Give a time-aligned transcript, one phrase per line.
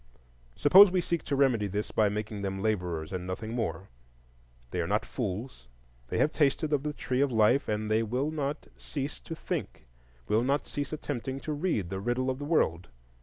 [0.55, 3.87] Suppose we seek to remedy this by making them laborers and nothing more:
[4.71, 5.67] they are not fools,
[6.07, 9.85] they have tasted of the Tree of Life, and they will not cease to think,
[10.27, 12.87] will not cease attempting to read the riddle of the world.